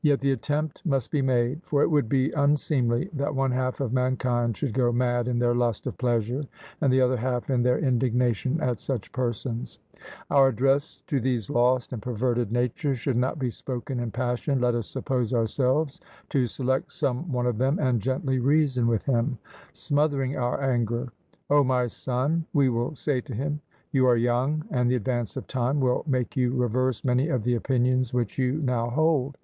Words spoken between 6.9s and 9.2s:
the other half in their indignation at such